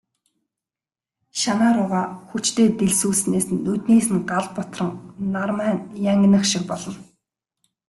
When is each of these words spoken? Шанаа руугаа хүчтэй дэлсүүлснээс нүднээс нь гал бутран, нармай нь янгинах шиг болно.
Шанаа 1.39 1.71
руугаа 1.75 2.05
хүчтэй 2.27 2.67
дэлсүүлснээс 2.79 3.45
нүднээс 3.65 4.07
нь 4.15 4.25
гал 4.31 4.45
бутран, 4.55 4.91
нармай 5.33 5.71
нь 5.75 5.83
янгинах 6.11 6.43
шиг 6.51 6.63
болно. 6.69 6.99